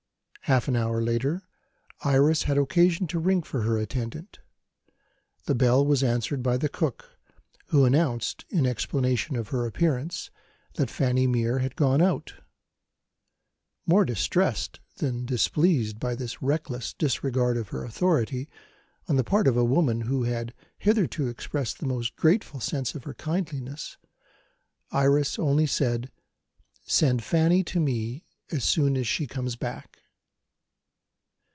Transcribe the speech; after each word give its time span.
Half 0.45 0.67
an 0.67 0.75
hour 0.75 1.01
later, 1.01 1.43
Iris 2.03 2.43
had 2.43 2.57
occasion 2.57 3.07
to 3.07 3.19
ring 3.19 3.41
for 3.41 3.61
her 3.61 3.77
attendant. 3.77 4.39
The 5.45 5.55
bell 5.55 5.85
was 5.85 6.03
answered 6.03 6.43
by 6.43 6.57
the 6.57 6.67
cook 6.67 7.17
who 7.67 7.85
announced, 7.85 8.43
in 8.49 8.65
explanation 8.67 9.37
of 9.37 9.49
her 9.49 9.65
appearance, 9.65 10.29
that 10.73 10.89
Fanny 10.89 11.25
Mere 11.25 11.59
had 11.59 11.77
gone 11.77 12.01
out. 12.01 12.33
More 13.85 14.03
distressed 14.03 14.81
than 14.97 15.25
displeased 15.25 16.01
by 16.01 16.15
this 16.15 16.41
reckless 16.41 16.93
disregard 16.93 17.55
of 17.55 17.69
her 17.69 17.85
authority, 17.85 18.49
on 19.07 19.15
the 19.15 19.23
part 19.23 19.47
of 19.47 19.55
a 19.55 19.63
woman 19.63 20.01
who 20.01 20.23
had 20.23 20.53
hitherto 20.79 21.27
expressed 21.29 21.79
the 21.79 21.87
most 21.87 22.13
grateful 22.17 22.59
sense 22.59 22.93
of 22.93 23.05
her 23.05 23.13
kindness, 23.13 23.95
Iris 24.91 25.39
only 25.39 25.67
said: 25.67 26.11
"Send 26.85 27.23
Fanny 27.23 27.63
to 27.65 27.79
me 27.79 28.25
as 28.51 28.65
soon 28.65 28.97
as 28.97 29.07
she 29.07 29.27
comes 29.27 29.55
back." 29.55 29.99